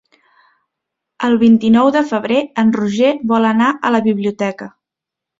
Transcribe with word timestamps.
El 1.27 1.35
vint-i-nou 1.43 1.89
de 1.95 2.01
febrer 2.11 2.39
en 2.61 2.71
Roger 2.77 3.11
vol 3.33 3.45
anar 3.49 3.67
a 3.75 3.91
la 3.97 4.01
biblioteca. 4.07 4.69